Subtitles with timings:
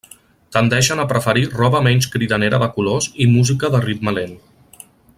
[0.55, 4.39] Tendeixen a preferir roba menys cridanera de colors i música de ritme lent.